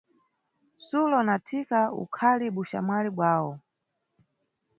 Sulo 0.87 1.19
na 1.27 1.35
Thika 1.45 1.81
ukhali 2.03 2.45
buxamwali 2.55 3.09
bwawo. 3.15 3.53